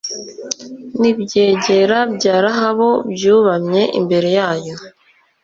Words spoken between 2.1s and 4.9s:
bya rahabu byubamye imbere yayo